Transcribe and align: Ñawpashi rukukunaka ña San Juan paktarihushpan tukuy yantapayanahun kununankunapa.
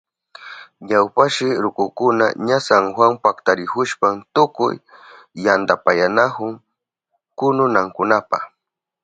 Ñawpashi 0.87 1.47
rukukunaka 1.63 2.37
ña 2.47 2.57
San 2.67 2.85
Juan 2.95 3.13
paktarihushpan 3.23 4.15
tukuy 4.33 4.75
yantapayanahun 5.45 6.53
kununankunapa. 7.37 8.37